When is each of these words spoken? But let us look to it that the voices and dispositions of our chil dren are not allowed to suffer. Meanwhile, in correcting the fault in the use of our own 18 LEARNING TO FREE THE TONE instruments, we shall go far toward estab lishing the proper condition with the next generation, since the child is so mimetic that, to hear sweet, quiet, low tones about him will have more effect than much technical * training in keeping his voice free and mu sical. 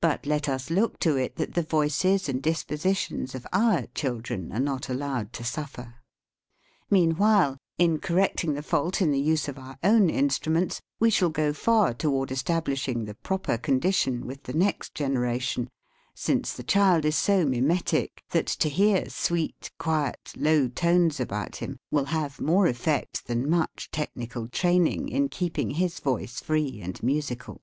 But 0.00 0.24
let 0.24 0.48
us 0.48 0.70
look 0.70 0.98
to 1.00 1.18
it 1.18 1.36
that 1.36 1.52
the 1.52 1.62
voices 1.62 2.26
and 2.26 2.42
dispositions 2.42 3.34
of 3.34 3.46
our 3.52 3.84
chil 3.94 4.18
dren 4.20 4.50
are 4.50 4.58
not 4.58 4.88
allowed 4.88 5.34
to 5.34 5.44
suffer. 5.44 5.96
Meanwhile, 6.88 7.58
in 7.76 7.98
correcting 7.98 8.54
the 8.54 8.62
fault 8.62 9.02
in 9.02 9.10
the 9.10 9.20
use 9.20 9.46
of 9.46 9.58
our 9.58 9.76
own 9.84 10.04
18 10.04 10.06
LEARNING 10.06 10.06
TO 10.06 10.06
FREE 10.06 10.06
THE 10.06 10.12
TONE 10.20 10.24
instruments, 10.24 10.80
we 11.00 11.10
shall 11.10 11.28
go 11.28 11.52
far 11.52 11.92
toward 11.92 12.30
estab 12.30 12.64
lishing 12.64 13.04
the 13.04 13.12
proper 13.16 13.58
condition 13.58 14.26
with 14.26 14.44
the 14.44 14.54
next 14.54 14.94
generation, 14.94 15.68
since 16.14 16.54
the 16.54 16.62
child 16.62 17.04
is 17.04 17.16
so 17.16 17.44
mimetic 17.44 18.22
that, 18.30 18.46
to 18.46 18.70
hear 18.70 19.10
sweet, 19.10 19.70
quiet, 19.78 20.32
low 20.34 20.68
tones 20.68 21.20
about 21.20 21.56
him 21.56 21.76
will 21.90 22.06
have 22.06 22.40
more 22.40 22.66
effect 22.66 23.26
than 23.26 23.50
much 23.50 23.90
technical 23.90 24.48
* 24.48 24.48
training 24.48 25.10
in 25.10 25.28
keeping 25.28 25.72
his 25.72 25.98
voice 26.00 26.40
free 26.40 26.80
and 26.80 27.02
mu 27.02 27.18
sical. 27.20 27.58